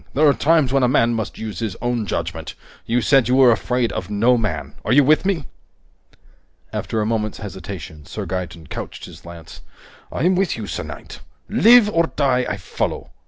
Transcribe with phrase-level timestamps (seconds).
[0.15, 2.55] There are times when a man must use his own judgment!
[2.87, 4.73] You said you were afraid of no man.
[4.83, 5.45] Are you with me?"
[6.73, 9.61] After a moment's hesitation, Sir Gaeton couched his lance.
[10.11, 11.19] "I'm with you, sir knight!
[11.49, 13.11] Live or die, I follow!